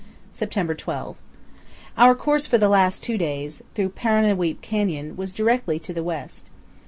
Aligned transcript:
September 0.31 0.73
12. 0.73 1.15
Our 1.95 2.15
course 2.15 2.47
for 2.47 2.57
the 2.57 2.69
last 2.69 3.03
two 3.03 3.19
days, 3.19 3.61
through 3.75 3.89
Paru'nuweap 3.89 4.59
Canyon, 4.61 5.15
was 5.15 5.31
directly 5.35 5.77
to 5.77 5.93
the 5.93 6.03
west. 6.03 6.49